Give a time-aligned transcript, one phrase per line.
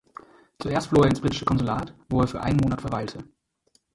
[0.57, 3.23] Zuerst floh er ins Britische Konsulat, wo er für einen Monat verweilte.